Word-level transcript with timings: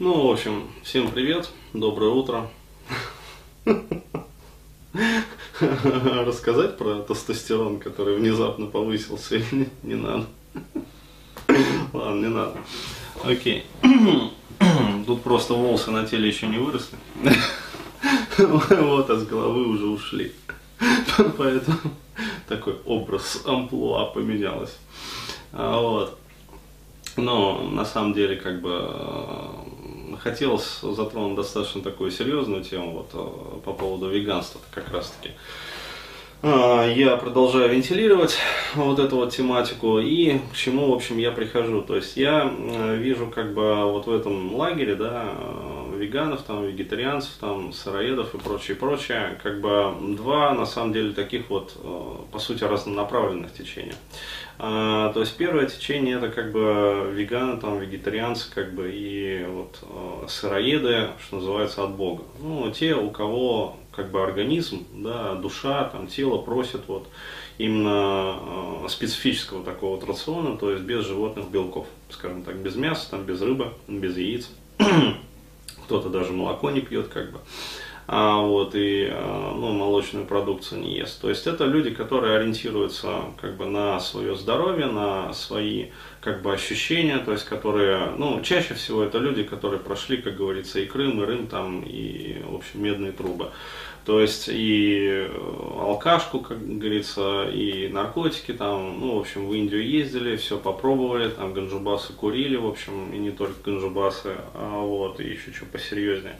Ну, 0.00 0.26
в 0.26 0.32
общем, 0.32 0.66
всем 0.82 1.08
привет, 1.12 1.50
доброе 1.72 2.10
утро. 2.10 2.50
Рассказать 5.60 6.76
про 6.76 7.02
тестостерон, 7.02 7.78
который 7.78 8.16
внезапно 8.16 8.66
повысился, 8.66 9.36
или 9.52 9.70
не 9.84 9.94
надо? 9.94 10.26
Ладно, 11.92 12.26
не 12.26 12.28
надо. 12.28 12.58
Окей. 13.22 13.64
Тут 15.06 15.22
просто 15.22 15.54
волосы 15.54 15.92
на 15.92 16.04
теле 16.04 16.26
еще 16.26 16.48
не 16.48 16.58
выросли. 16.58 16.98
Вот, 18.36 19.08
а 19.10 19.16
с 19.16 19.24
головы 19.24 19.68
уже 19.68 19.86
ушли. 19.86 20.32
Поэтому 21.38 21.78
такой 22.48 22.74
образ 22.84 23.42
амплуа 23.46 24.06
поменялось. 24.06 24.76
А, 25.52 25.80
вот. 25.80 26.18
Но 27.16 27.62
на 27.62 27.84
самом 27.84 28.12
деле 28.12 28.34
как 28.34 28.60
бы 28.60 29.53
хотелось 30.24 30.80
затронуть 30.80 31.36
достаточно 31.36 31.82
такую 31.82 32.10
серьезную 32.10 32.64
тему 32.64 32.92
вот, 32.92 33.10
э, 33.12 33.60
по 33.64 33.74
поводу 33.74 34.08
веганства 34.08 34.58
как 34.72 34.90
раз 34.90 35.10
таки. 35.10 35.34
А, 36.42 36.86
я 36.86 37.16
продолжаю 37.16 37.70
вентилировать 37.70 38.36
вот 38.74 38.98
эту 38.98 39.16
вот 39.16 39.32
тематику 39.32 39.98
и 39.98 40.38
к 40.52 40.56
чему, 40.56 40.90
в 40.90 40.94
общем, 40.94 41.18
я 41.18 41.30
прихожу. 41.30 41.82
То 41.82 41.96
есть 41.96 42.16
я 42.16 42.50
э, 42.50 42.96
вижу 42.96 43.26
как 43.26 43.52
бы 43.52 43.84
вот 43.92 44.06
в 44.06 44.12
этом 44.14 44.54
лагере, 44.54 44.94
да, 44.94 45.28
веганов, 45.96 46.42
там, 46.42 46.64
вегетарианцев, 46.64 47.32
там, 47.40 47.72
сыроедов 47.72 48.34
и 48.34 48.38
прочее, 48.38 48.76
прочее, 48.76 49.38
как 49.42 49.60
бы 49.60 49.94
два, 50.16 50.52
на 50.54 50.66
самом 50.66 50.92
деле, 50.92 51.12
таких 51.12 51.50
вот, 51.50 51.76
по 52.32 52.38
сути, 52.38 52.64
разнонаправленных 52.64 53.52
течения. 53.52 53.94
А, 54.56 55.12
то 55.12 55.20
есть 55.20 55.36
первое 55.36 55.66
течение 55.66 56.16
это 56.16 56.28
как 56.28 56.52
бы 56.52 57.10
веганы, 57.12 57.60
там, 57.60 57.78
вегетарианцы, 57.80 58.52
как 58.52 58.72
бы 58.72 58.90
и 58.92 59.44
вот 59.46 59.78
э, 59.82 60.26
сыроеды, 60.28 61.08
что 61.20 61.36
называется, 61.36 61.82
от 61.82 61.90
Бога. 61.90 62.22
Ну, 62.40 62.70
те, 62.70 62.94
у 62.94 63.10
кого 63.10 63.76
как 63.90 64.10
бы 64.10 64.22
организм, 64.22 64.86
да, 64.92 65.34
душа, 65.34 65.84
там, 65.84 66.06
тело 66.06 66.38
просит 66.38 66.82
вот 66.86 67.08
именно 67.58 68.36
э, 68.84 68.88
специфического 68.88 69.64
такого 69.64 69.96
вот 69.96 70.08
рациона, 70.08 70.56
то 70.56 70.70
есть 70.70 70.84
без 70.84 71.04
животных 71.04 71.48
белков, 71.50 71.86
скажем 72.10 72.42
так, 72.44 72.56
без 72.56 72.76
мяса, 72.76 73.10
там, 73.10 73.24
без 73.24 73.40
рыбы, 73.40 73.72
без 73.88 74.16
яиц. 74.16 74.50
Кто-то 75.84 76.08
даже 76.08 76.32
молоко 76.32 76.70
не 76.70 76.80
пьет, 76.80 77.08
как 77.08 77.30
бы 77.30 77.40
а, 78.06 78.40
вот, 78.40 78.74
и 78.74 79.08
а, 79.10 79.54
ну, 79.54 79.72
молочную 79.72 80.26
продукцию 80.26 80.82
не 80.82 80.96
ест. 80.96 81.20
То 81.20 81.28
есть 81.28 81.46
это 81.46 81.64
люди, 81.64 81.90
которые 81.90 82.36
ориентируются 82.36 83.22
как 83.40 83.56
бы, 83.56 83.66
на 83.66 83.98
свое 84.00 84.36
здоровье, 84.36 84.86
на 84.86 85.32
свои 85.32 85.86
как 86.20 86.42
бы, 86.42 86.52
ощущения, 86.52 87.18
то 87.18 87.32
есть 87.32 87.44
которые, 87.44 88.10
ну, 88.18 88.40
чаще 88.42 88.74
всего 88.74 89.02
это 89.02 89.18
люди, 89.18 89.42
которые 89.42 89.80
прошли, 89.80 90.18
как 90.18 90.36
говорится, 90.36 90.80
и 90.80 90.86
Крым, 90.86 91.22
и 91.22 91.26
Рым, 91.26 91.46
там, 91.46 91.82
и, 91.82 92.42
в 92.46 92.56
общем, 92.56 92.82
медные 92.82 93.12
трубы. 93.12 93.50
То 94.04 94.20
есть 94.20 94.50
и 94.52 95.08
э, 95.08 95.30
алкашку, 95.80 96.40
как 96.40 96.58
говорится, 96.62 97.48
и 97.50 97.88
наркотики 97.88 98.52
там, 98.52 99.00
ну, 99.00 99.16
в 99.16 99.20
общем, 99.20 99.46
в 99.46 99.54
Индию 99.54 99.86
ездили, 99.86 100.36
все 100.36 100.58
попробовали, 100.58 101.30
там 101.30 101.54
ганджубасы 101.54 102.12
курили, 102.12 102.56
в 102.56 102.66
общем, 102.66 103.14
и 103.14 103.18
не 103.18 103.30
только 103.30 103.54
ганджубасы, 103.64 104.34
а 104.52 104.80
вот, 104.80 105.20
и 105.20 105.24
еще 105.24 105.52
что 105.52 105.64
посерьезнее. 105.64 106.38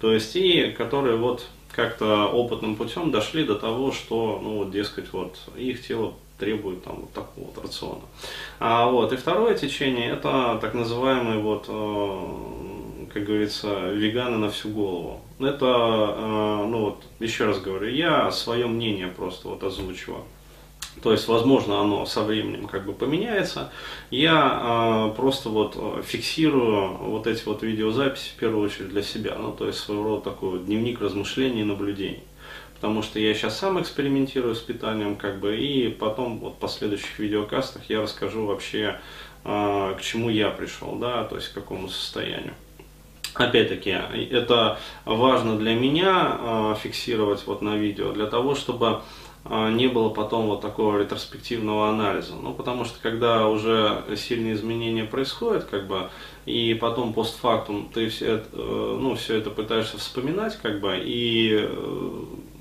То 0.00 0.12
есть 0.12 0.34
и 0.36 0.74
которые 0.76 1.01
вот 1.10 1.46
как-то 1.72 2.26
опытным 2.26 2.76
путем 2.76 3.10
дошли 3.10 3.44
до 3.44 3.54
того, 3.54 3.92
что, 3.92 4.40
ну, 4.42 4.58
вот, 4.58 4.70
дескать, 4.70 5.12
вот, 5.12 5.38
их 5.56 5.86
тело 5.86 6.14
требует 6.38 6.84
там 6.84 6.96
вот 7.00 7.12
такого 7.12 7.46
вот 7.46 7.64
рациона. 7.64 8.02
А 8.58 8.86
вот, 8.86 9.12
и 9.12 9.16
второе 9.16 9.56
течение, 9.56 10.10
это 10.10 10.58
так 10.60 10.74
называемый 10.74 11.38
вот 11.38 11.66
э, 11.68 12.20
как 13.12 13.24
говорится, 13.24 13.90
веганы 13.90 14.38
на 14.38 14.50
всю 14.50 14.70
голову. 14.70 15.20
Это, 15.38 15.66
э, 15.66 16.66
ну 16.66 16.80
вот, 16.80 17.02
еще 17.20 17.44
раз 17.44 17.60
говорю, 17.60 17.88
я 17.88 18.30
свое 18.30 18.66
мнение 18.66 19.08
просто 19.08 19.48
вот 19.48 19.62
озвучиваю. 19.62 20.22
То 21.00 21.12
есть, 21.12 21.26
возможно, 21.26 21.80
оно 21.80 22.04
со 22.04 22.22
временем 22.22 22.66
как 22.66 22.84
бы 22.84 22.92
поменяется. 22.92 23.72
Я 24.10 25.10
э, 25.12 25.16
просто 25.16 25.48
вот 25.48 25.76
фиксирую 26.04 26.96
вот 26.98 27.26
эти 27.26 27.44
вот 27.44 27.62
видеозаписи 27.62 28.30
в 28.30 28.34
первую 28.34 28.66
очередь 28.66 28.90
для 28.90 29.02
себя. 29.02 29.36
Ну, 29.38 29.52
то 29.52 29.66
есть, 29.66 29.78
своего 29.78 30.04
рода 30.04 30.30
такой 30.30 30.58
дневник 30.60 31.00
размышлений 31.00 31.62
и 31.62 31.64
наблюдений. 31.64 32.22
Потому 32.74 33.02
что 33.02 33.20
я 33.20 33.32
сейчас 33.32 33.58
сам 33.58 33.80
экспериментирую 33.80 34.56
с 34.56 34.60
питанием, 34.60 35.14
как 35.14 35.38
бы, 35.38 35.56
и 35.56 35.88
потом 35.88 36.40
вот 36.40 36.54
в 36.54 36.58
последующих 36.58 37.16
видеокастах 37.20 37.82
я 37.88 38.02
расскажу 38.02 38.44
вообще, 38.44 38.98
э, 39.44 39.94
к 39.96 40.02
чему 40.02 40.28
я 40.30 40.50
пришел, 40.50 40.96
да, 40.96 41.22
то 41.22 41.36
есть 41.36 41.48
к 41.48 41.54
какому 41.54 41.88
состоянию. 41.88 42.54
Опять-таки, 43.34 43.90
это 43.90 44.78
важно 45.04 45.56
для 45.56 45.74
меня 45.74 46.36
э, 46.38 46.74
фиксировать 46.82 47.46
вот 47.46 47.62
на 47.62 47.76
видео, 47.76 48.12
для 48.12 48.26
того, 48.26 48.54
чтобы 48.54 49.02
не 49.44 49.88
было 49.88 50.08
потом 50.08 50.46
вот 50.46 50.60
такого 50.60 50.98
ретроспективного 50.98 51.88
анализа. 51.88 52.34
Ну, 52.34 52.54
потому 52.54 52.84
что 52.84 53.00
когда 53.02 53.48
уже 53.48 54.04
сильные 54.16 54.54
изменения 54.54 55.04
происходят, 55.04 55.64
как 55.64 55.88
бы, 55.88 56.10
и 56.46 56.74
потом 56.74 57.12
постфактум 57.12 57.90
ты 57.92 58.08
все 58.08 58.36
это, 58.36 58.48
э, 58.52 58.98
ну, 59.00 59.16
все 59.16 59.36
это 59.36 59.50
пытаешься 59.50 59.98
вспоминать, 59.98 60.56
как 60.62 60.80
бы, 60.80 60.96
и 60.96 61.68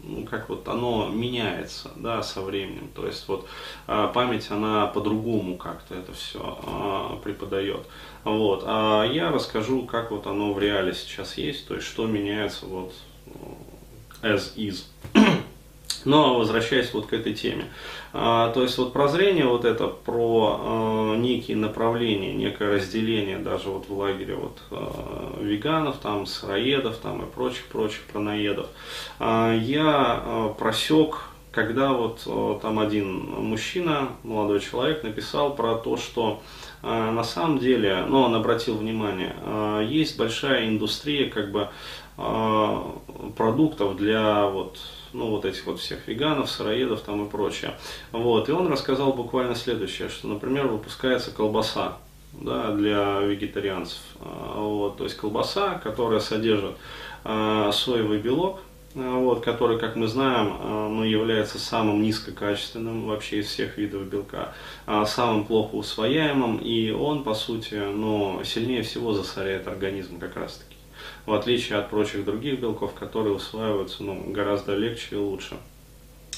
ну, 0.04 0.26
как 0.26 0.50
вот 0.50 0.68
оно 0.68 1.08
меняется, 1.08 1.92
да, 1.96 2.24
со 2.24 2.42
временем. 2.42 2.90
То 2.96 3.06
есть 3.06 3.28
вот 3.28 3.48
память, 3.86 4.50
она 4.50 4.88
по-другому 4.88 5.58
как-то 5.58 5.96
это 5.96 6.14
все 6.14 7.20
преподает. 7.24 7.86
Вот. 8.24 8.64
А 8.66 9.06
я 9.06 9.32
расскажу, 9.32 9.84
как 9.84 10.12
вот 10.12 10.28
оно 10.28 10.54
в 10.54 10.60
реале 10.60 10.94
сейчас 10.94 11.38
есть, 11.38 11.68
то 11.68 11.76
есть 11.76 11.88
что 11.88 12.08
меняется 12.08 12.66
вот 12.66 12.94
as 14.22 14.56
is. 14.56 14.86
Но 16.06 16.38
возвращаясь 16.38 16.94
вот 16.94 17.08
к 17.08 17.14
этой 17.14 17.34
теме. 17.34 17.66
А, 18.14 18.52
то 18.52 18.62
есть 18.62 18.78
вот 18.78 18.92
прозрение 18.92 19.46
вот 19.46 19.64
это 19.64 19.88
про 19.88 20.60
а, 20.60 21.16
некие 21.16 21.56
направления, 21.56 22.34
некое 22.34 22.76
разделение 22.76 23.38
даже 23.38 23.70
вот 23.70 23.88
в 23.88 23.98
лагере 23.98 24.36
вот 24.36 24.58
а, 24.72 25.42
веганов, 25.42 25.98
там, 25.98 26.26
сыроедов 26.26 26.98
там 26.98 27.22
и 27.22 27.26
прочих, 27.26 27.66
прочих 27.68 28.02
праноедов. 28.04 28.68
А, 29.20 29.56
я 29.56 30.54
просек 30.58 31.28
когда 31.52 31.92
вот 31.92 32.22
там 32.62 32.80
один 32.80 33.12
мужчина, 33.26 34.08
молодой 34.24 34.62
человек, 34.62 35.04
написал 35.04 35.54
про 35.54 35.76
то, 35.76 35.98
что 35.98 36.42
на 36.82 37.26
самом 37.26 37.60
деле, 37.60 38.06
ну, 38.08 38.22
он 38.22 38.36
обратил 38.36 38.78
внимание, 38.78 39.36
есть 39.86 40.18
большая 40.18 40.70
индустрия 40.70 41.30
как 41.30 41.52
бы 41.52 41.68
продуктов 43.42 43.98
для 43.98 44.46
вот 44.46 44.78
ну, 45.14 45.32
вот 45.32 45.46
этих 45.46 45.66
вот 45.66 45.80
всех 45.80 46.08
веганов, 46.08 46.50
сыроедов 46.50 47.02
там 47.02 47.26
и 47.26 47.30
прочее. 47.30 47.74
Вот, 48.12 48.48
и 48.50 48.52
он 48.52 48.72
рассказал 48.72 49.14
буквально 49.14 49.56
следующее, 49.56 50.10
что, 50.10 50.28
например, 50.28 50.68
выпускается 50.68 51.32
колбаса, 51.32 51.98
да, 52.34 52.72
для 52.72 53.20
вегетарианцев. 53.20 54.00
Вот, 54.20 54.98
то 54.98 55.06
есть 55.06 55.18
колбаса, 55.18 55.82
которая 55.84 56.20
содержит 56.20 56.78
соевый 57.24 58.20
белок, 58.20 58.62
Э, 58.96 59.18
вот, 59.18 59.44
который, 59.44 59.80
как 59.80 59.96
мы 59.96 60.08
знаем, 60.08 60.56
ну, 60.96 61.04
является 61.04 61.60
самым 61.60 62.02
низкокачественным 62.04 63.08
вообще 63.08 63.40
из 63.40 63.48
всех 63.48 63.78
видов 63.78 64.04
белка, 64.04 64.54
а 64.86 65.06
самым 65.06 65.46
плохо 65.46 65.76
усвояемым, 65.76 66.58
и 66.58 66.92
он, 66.92 67.24
по 67.24 67.34
сути, 67.34 67.76
ну, 67.76 68.42
сильнее 68.44 68.84
всего 68.84 69.14
засоряет 69.14 69.68
организм 69.68 70.20
как 70.20 70.36
раз-таки, 70.36 70.71
в 71.26 71.34
отличие 71.34 71.80
от 71.80 71.90
прочих 71.90 72.26
других 72.26 72.60
белков, 72.60 72.94
которые 72.94 73.36
усваиваются 73.36 74.04
ну, 74.04 74.32
гораздо 74.32 74.76
легче 74.76 75.16
и 75.16 75.18
лучше. 75.18 75.56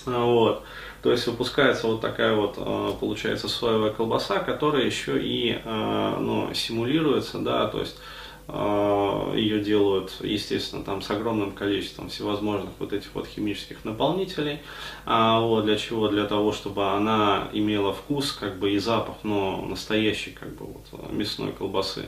А, 0.05 0.25
вот. 0.25 0.63
То 1.01 1.11
есть 1.11 1.27
выпускается 1.27 1.87
вот 1.87 2.01
такая 2.01 2.33
вот, 2.35 2.55
э, 2.57 2.91
получается, 2.99 3.47
соевая 3.47 3.91
колбаса, 3.91 4.39
которая 4.39 4.85
еще 4.85 5.19
и 5.21 5.59
ну, 5.65 6.53
симулируется, 6.53 7.39
да, 7.39 7.67
то 7.67 7.79
есть 7.79 7.97
а, 7.97 8.22
ее 8.47 9.61
делают, 9.61 10.17
естественно, 10.21 10.83
там 10.83 11.01
с 11.01 11.09
огромным 11.09 11.53
количеством 11.53 12.09
всевозможных 12.09 12.71
вот 12.79 12.91
этих 12.91 13.13
вот 13.13 13.25
химических 13.25 13.85
наполнителей. 13.85 14.59
А, 15.05 15.39
вот, 15.39 15.65
для 15.65 15.77
чего? 15.77 16.09
Для 16.09 16.25
того, 16.25 16.51
чтобы 16.51 16.91
она 16.91 17.47
имела 17.53 17.93
вкус, 17.93 18.31
как 18.33 18.59
бы 18.59 18.71
и 18.71 18.79
запах, 18.79 19.15
но 19.23 19.65
настоящий, 19.65 20.31
как 20.31 20.55
бы 20.55 20.65
вот 20.65 21.11
мясной 21.11 21.53
колбасы, 21.53 22.07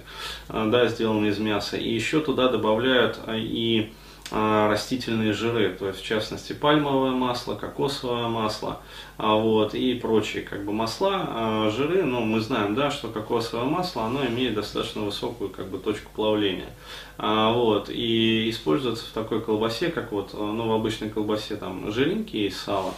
а, 0.50 0.68
да, 0.68 0.88
сделанной 0.88 1.30
из 1.30 1.40
мяса. 1.40 1.78
И 1.78 1.94
еще 1.94 2.20
туда 2.20 2.50
добавляют 2.50 3.20
и 3.28 3.92
а, 3.92 4.05
растительные 4.32 5.34
жиры, 5.34 5.70
то 5.70 5.88
есть 5.88 6.00
в 6.00 6.04
частности 6.04 6.54
пальмовое 6.54 7.12
масло, 7.12 7.56
кокосовое 7.56 8.28
масло, 8.28 8.82
а, 9.18 9.36
вот, 9.36 9.76
и 9.76 9.94
прочие 9.94 10.42
как 10.42 10.66
бы 10.66 10.74
масла, 10.74 11.26
а, 11.28 11.70
жиры, 11.70 12.04
ну 12.04 12.22
мы 12.22 12.42
знаем, 12.42 12.74
да, 12.74 12.90
что 12.90 13.08
кокосовое 13.10 13.66
масло, 13.66 14.06
оно 14.06 14.26
имеет 14.26 14.56
достаточно 14.56 15.02
высокую 15.02 15.52
как 15.52 15.68
бы 15.68 15.78
точку 15.78 16.12
плавления, 16.16 16.70
вот, 17.18 17.90
и 17.90 18.50
используется 18.50 19.06
в 19.06 19.10
такой 19.10 19.42
колбасе, 19.42 19.90
как 19.90 20.12
вот, 20.12 20.34
ну 20.34 20.68
в 20.68 20.72
обычной 20.74 21.10
колбасе 21.10 21.56
там 21.56 21.92
жиринки 21.92 22.36
и 22.36 22.50
сало, 22.50 22.96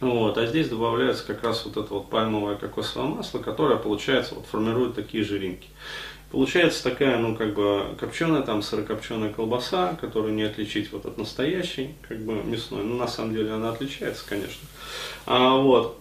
вот, 0.00 0.38
а 0.38 0.46
здесь 0.46 0.68
добавляется 0.68 1.26
как 1.26 1.42
раз 1.42 1.64
вот 1.64 1.76
это 1.76 1.92
вот 1.92 2.08
пальмовое 2.08 2.54
кокосовое 2.54 3.08
масло, 3.08 3.40
которое, 3.40 3.78
получается, 3.78 4.34
вот, 4.36 4.46
формирует 4.46 4.94
такие 4.94 5.24
жиринки. 5.24 5.68
Получается 6.30 6.82
такая, 6.82 7.18
ну, 7.18 7.36
как 7.36 7.54
бы, 7.54 7.94
копченая, 7.98 8.42
там, 8.42 8.60
сырокопченая 8.60 9.32
колбаса, 9.32 9.96
которую 10.00 10.34
не 10.34 10.42
отличить 10.42 10.90
вот 10.92 11.06
от 11.06 11.18
настоящей, 11.18 11.94
как 12.08 12.18
бы, 12.18 12.34
мясной. 12.34 12.82
Ну, 12.82 12.96
на 12.96 13.06
самом 13.06 13.34
деле 13.34 13.52
она 13.52 13.70
отличается, 13.70 14.24
конечно. 14.28 14.66
А, 15.24 15.56
вот. 15.56 16.00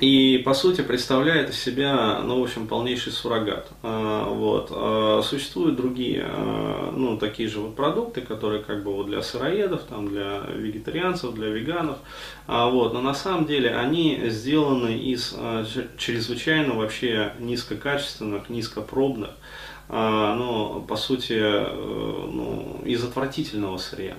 И, 0.00 0.38
по 0.46 0.54
сути, 0.54 0.80
представляет 0.80 1.50
из 1.50 1.58
себя, 1.62 2.20
ну, 2.24 2.40
в 2.40 2.44
общем, 2.44 2.66
полнейший 2.66 3.12
суррогат. 3.12 3.68
А, 3.82 4.30
вот. 4.30 4.68
А, 4.70 5.20
существуют 5.22 5.76
другие, 5.76 6.24
а, 6.26 6.90
ну, 6.96 7.18
такие 7.18 7.50
же 7.50 7.60
вот 7.60 7.76
продукты, 7.76 8.22
которые 8.22 8.62
как 8.62 8.82
бы 8.82 8.94
вот 8.94 9.08
для 9.08 9.20
сыроедов, 9.20 9.82
там, 9.82 10.08
для 10.08 10.42
вегетарианцев, 10.54 11.34
для 11.34 11.48
веганов. 11.48 11.98
Вот. 12.46 12.94
Но 12.94 13.02
на 13.02 13.12
самом 13.12 13.44
деле 13.44 13.74
они 13.74 14.18
сделаны 14.28 14.96
из 14.96 15.36
чрезвычайно 15.98 16.74
вообще 16.74 17.34
низкокачественных, 17.38 18.48
низкопробных, 18.48 19.30
ну, 19.88 20.84
по 20.88 20.96
сути, 20.96 21.36
э, 21.36 22.28
ну, 22.32 22.80
из 22.84 23.04
отвратительного 23.04 23.76
сырья. 23.76 24.16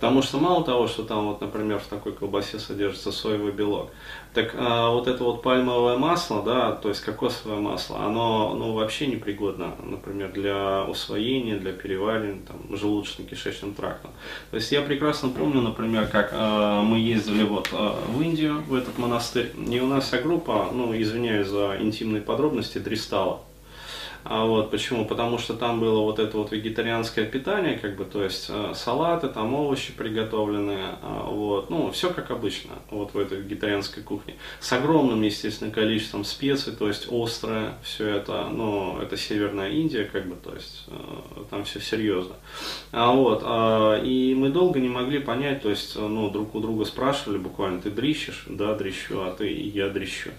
Потому 0.00 0.22
что 0.22 0.38
мало 0.38 0.64
того, 0.64 0.88
что 0.88 1.02
там, 1.02 1.26
вот, 1.26 1.42
например, 1.42 1.78
в 1.78 1.86
такой 1.86 2.12
колбасе 2.12 2.58
содержится 2.58 3.12
соевый 3.12 3.52
белок, 3.52 3.90
так 4.32 4.54
а, 4.56 4.88
вот 4.88 5.06
это 5.06 5.22
вот 5.22 5.42
пальмовое 5.42 5.98
масло, 5.98 6.42
да, 6.42 6.72
то 6.72 6.88
есть 6.88 7.02
кокосовое 7.02 7.60
масло, 7.60 7.98
оно 7.98 8.54
ну, 8.54 8.72
вообще 8.72 9.08
непригодно, 9.08 9.74
например, 9.84 10.32
для 10.32 10.84
усвоения, 10.84 11.58
для 11.58 11.72
переваривания 11.72 12.40
там, 12.48 12.74
желудочно-кишечным 12.74 13.74
трактом. 13.74 14.10
То 14.50 14.56
есть 14.56 14.72
я 14.72 14.80
прекрасно 14.80 15.28
помню, 15.28 15.60
например, 15.60 16.06
как 16.06 16.30
а, 16.32 16.80
мы 16.80 16.98
ездили 16.98 17.42
вот 17.42 17.68
а, 17.72 18.02
в 18.08 18.22
Индию, 18.22 18.62
в 18.66 18.74
этот 18.74 18.96
монастырь, 18.96 19.52
и 19.70 19.80
у 19.80 19.86
нас 19.86 20.04
вся 20.06 20.16
группа, 20.22 20.70
ну, 20.72 20.98
извиняюсь 20.98 21.48
за 21.48 21.76
интимные 21.78 22.22
подробности, 22.22 22.78
дристала. 22.78 23.40
А 24.24 24.44
вот 24.44 24.70
почему? 24.70 25.06
Потому 25.06 25.38
что 25.38 25.54
там 25.54 25.80
было 25.80 26.00
вот 26.00 26.18
это 26.18 26.36
вот 26.36 26.52
вегетарианское 26.52 27.24
питание, 27.24 27.78
как 27.78 27.96
бы, 27.96 28.04
то 28.04 28.22
есть 28.22 28.46
э, 28.50 28.72
салаты, 28.74 29.28
там 29.28 29.54
овощи 29.54 29.92
приготовленные, 29.92 30.96
э, 31.02 31.22
вот, 31.60 31.70
ну, 31.70 31.90
все 31.90 32.10
как 32.10 32.30
обычно, 32.30 32.72
вот 32.90 33.12
в 33.14 33.18
этой 33.18 33.40
вегетарианской 33.40 34.02
кухне. 34.02 34.36
С 34.60 34.72
огромным, 34.72 35.20
естественно, 35.22 35.70
количеством 35.70 36.24
специй, 36.24 36.72
то 36.72 36.88
есть 36.88 37.08
острое, 37.10 37.74
все 37.82 38.08
это, 38.08 38.48
ну, 38.48 38.98
это 39.00 39.16
Северная 39.16 39.70
Индия, 39.70 40.04
как 40.04 40.26
бы, 40.26 40.36
то 40.36 40.54
есть 40.54 40.84
э, 40.88 41.44
там 41.50 41.64
все 41.64 41.80
серьезно. 41.80 42.34
А 42.92 43.12
вот, 43.12 43.42
э, 43.44 44.04
и 44.04 44.34
мы 44.34 44.50
долго 44.50 44.80
не 44.80 44.88
могли 44.88 45.18
понять, 45.18 45.62
то 45.62 45.70
есть, 45.70 45.96
ну, 45.96 46.30
друг 46.30 46.54
у 46.54 46.60
друга 46.60 46.84
спрашивали 46.84 47.38
буквально, 47.38 47.82
ты 47.82 47.90
дрищешь? 47.90 48.44
Да, 48.48 48.74
дрищу, 48.74 49.20
а 49.20 49.34
ты, 49.36 49.52
я 49.52 49.88
дрищу. 49.88 50.30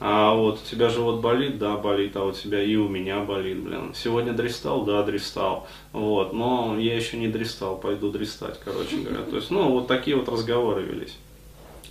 А 0.00 0.34
вот, 0.34 0.60
у 0.60 0.70
тебя 0.70 0.88
живот 0.88 1.20
болит? 1.20 1.58
Да, 1.58 1.76
болит, 1.76 2.16
а 2.16 2.24
у 2.24 2.32
тебя 2.32 2.62
и 2.62 2.74
у 2.76 2.88
меня 2.88 3.20
болит, 3.20 3.58
блин. 3.58 3.94
Сегодня 3.94 4.32
дристал? 4.32 4.84
Да, 4.84 5.02
дристал. 5.02 5.68
Вот, 5.92 6.32
но 6.32 6.76
я 6.78 6.96
еще 6.96 7.16
не 7.16 7.28
дристал, 7.28 7.76
пойду 7.76 8.10
дристать, 8.10 8.58
короче 8.64 8.96
говоря. 8.96 9.22
То 9.24 9.36
есть, 9.36 9.50
ну, 9.50 9.70
вот 9.70 9.86
такие 9.86 10.16
вот 10.16 10.28
разговоры 10.28 10.63
велись. 10.72 11.16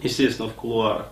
Естественно, 0.01 0.49
в 0.49 0.53
кулуарах. 0.53 1.07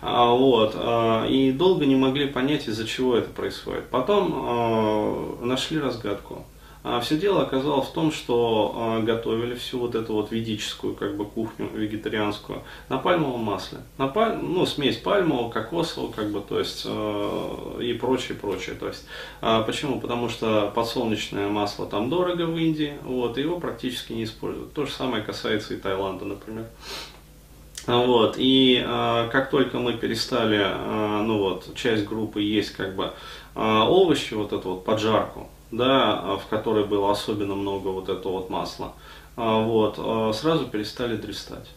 А, 0.00 0.26
вот, 0.26 0.72
а, 0.76 1.26
и 1.26 1.50
долго 1.50 1.86
не 1.86 1.96
могли 1.96 2.26
понять, 2.26 2.68
из-за 2.68 2.86
чего 2.86 3.16
это 3.16 3.30
происходит. 3.30 3.88
Потом 3.88 4.32
а, 4.34 5.38
нашли 5.42 5.80
разгадку. 5.80 6.44
А 6.84 7.00
все 7.00 7.16
дело 7.18 7.42
оказалось 7.42 7.88
в 7.88 7.92
том, 7.92 8.12
что 8.12 8.72
а, 8.76 9.00
готовили 9.00 9.54
всю 9.54 9.80
вот 9.80 9.94
эту 9.94 10.12
вот 10.14 10.30
ведическую 10.30 10.94
как 10.94 11.16
бы 11.16 11.24
кухню 11.24 11.68
вегетарианскую 11.74 12.62
на 12.88 12.98
пальмовом 12.98 13.40
масле. 13.40 13.78
На 13.98 14.06
паль... 14.06 14.38
ну, 14.40 14.64
смесь 14.64 14.96
пальмового, 14.96 15.50
кокосового, 15.50 16.12
как 16.12 16.30
бы, 16.30 16.40
то 16.40 16.58
есть, 16.58 16.84
э, 16.86 17.80
и 17.82 17.92
прочее, 17.94 18.38
прочее. 18.38 18.76
То 18.76 18.88
есть, 18.88 19.06
э, 19.42 19.62
почему? 19.66 20.00
Потому 20.00 20.28
что 20.28 20.72
подсолнечное 20.74 21.48
масло 21.48 21.86
там 21.86 22.10
дорого 22.10 22.42
в 22.42 22.56
Индии, 22.56 22.94
вот, 23.02 23.38
и 23.38 23.42
его 23.42 23.58
практически 23.58 24.12
не 24.12 24.24
используют. 24.24 24.72
То 24.72 24.86
же 24.86 24.92
самое 24.92 25.22
касается 25.22 25.74
и 25.74 25.78
Таиланда, 25.78 26.24
например. 26.24 26.66
Вот, 27.88 28.34
и 28.36 28.84
э, 28.86 29.28
как 29.32 29.50
только 29.50 29.78
мы 29.78 29.94
перестали, 29.94 30.60
э, 30.62 31.22
ну 31.22 31.38
вот, 31.38 31.74
часть 31.74 32.04
группы 32.04 32.42
есть 32.42 32.72
как 32.72 32.94
бы 32.94 33.12
э, 33.54 33.60
овощи, 33.60 34.34
вот 34.34 34.52
эту 34.52 34.70
вот 34.70 34.84
поджарку, 34.84 35.48
да, 35.70 36.36
в 36.36 36.46
которой 36.48 36.84
было 36.84 37.10
особенно 37.10 37.54
много 37.54 37.88
вот 37.88 38.08
этого 38.08 38.32
вот 38.34 38.50
масла, 38.50 38.92
а, 39.36 39.62
вот, 39.62 39.96
а, 39.98 40.32
сразу 40.32 40.66
перестали 40.66 41.16
дристать. 41.16 41.68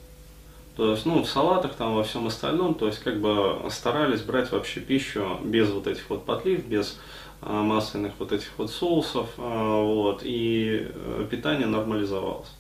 То 0.78 0.92
есть, 0.92 1.06
ну, 1.06 1.22
в 1.22 1.30
салатах, 1.30 1.74
там, 1.74 1.96
во 1.96 2.04
всем 2.04 2.28
остальном, 2.28 2.74
то 2.74 2.88
есть, 2.88 3.00
как 3.00 3.20
бы 3.20 3.62
старались 3.70 4.22
брать 4.22 4.52
вообще 4.52 4.80
пищу 4.80 5.38
без 5.44 5.70
вот 5.70 5.86
этих 5.86 6.10
вот 6.10 6.26
подлив, 6.26 6.66
без 6.66 6.98
а, 7.42 7.62
масляных 7.62 8.14
вот 8.20 8.32
этих 8.32 8.48
вот 8.58 8.72
соусов, 8.72 9.28
вот, 9.38 10.22
и 10.24 10.88
э, 10.88 11.28
питание 11.30 11.68
нормализовалось. 11.68 12.52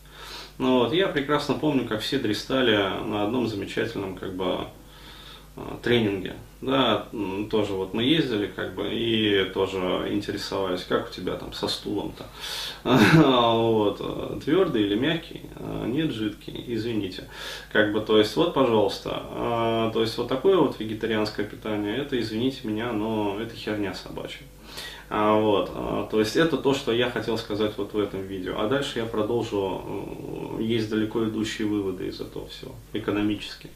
Ну, 0.57 0.79
вот, 0.79 0.93
я 0.93 1.07
прекрасно 1.07 1.55
помню, 1.55 1.87
как 1.87 2.01
все 2.01 2.19
дристали 2.19 2.75
на 2.75 3.23
одном 3.23 3.47
замечательном, 3.47 4.15
как 4.15 4.35
бы, 4.35 4.67
тренинге. 5.81 6.35
Да, 6.61 7.07
тоже 7.49 7.73
вот 7.73 7.95
мы 7.95 8.03
ездили 8.03 8.45
как 8.45 8.75
бы 8.75 8.87
и 8.91 9.45
тоже 9.51 9.79
интересовались, 10.11 10.83
как 10.83 11.09
у 11.09 11.11
тебя 11.11 11.35
там 11.35 11.53
со 11.53 11.67
стулом-то. 11.67 12.25
Вот, 13.61 14.43
твердый 14.43 14.83
или 14.83 14.95
мягкий? 14.95 15.41
А, 15.55 15.85
нет, 15.87 16.11
жидкий, 16.11 16.63
извините. 16.67 17.27
Как 17.71 17.91
бы, 17.91 18.01
то 18.01 18.19
есть, 18.19 18.35
вот, 18.35 18.53
пожалуйста, 18.53 19.91
то 19.93 20.01
есть, 20.01 20.17
вот 20.17 20.27
такое 20.27 20.57
вот 20.57 20.79
вегетарианское 20.79 21.45
питание, 21.45 21.97
это, 21.97 22.19
извините 22.19 22.67
меня, 22.67 22.91
но 22.91 23.39
это 23.39 23.55
херня 23.55 23.95
собачья. 23.95 24.45
А, 25.09 25.33
вот, 25.33 26.09
то 26.09 26.19
есть 26.19 26.35
это 26.35 26.57
то, 26.57 26.73
что 26.73 26.91
я 26.93 27.09
хотел 27.09 27.37
сказать 27.39 27.73
вот 27.77 27.93
в 27.93 27.99
этом 27.99 28.21
видео. 28.21 28.59
А 28.59 28.67
дальше 28.67 28.99
я 28.99 29.05
продолжу, 29.05 30.57
есть 30.59 30.89
далеко 30.89 31.25
идущие 31.25 31.67
выводы 31.67 32.07
из 32.07 32.21
этого 32.21 32.47
всего, 32.47 32.75
экономические. 32.93 33.71